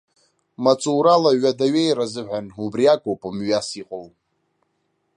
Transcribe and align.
Маҵурала 0.63 1.31
ҩада 1.41 1.67
аҩеира 1.69 2.05
азыҳәан, 2.07 2.45
убриакоуп 2.63 3.21
мҩас 3.37 3.69
иҟоу. 3.81 4.07